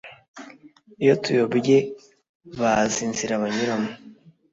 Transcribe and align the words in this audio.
Iyo 1.03 1.13
tuyobye 1.23 1.77
bazi 2.59 2.99
inzira 3.07 3.41
banyuramo 3.41 3.91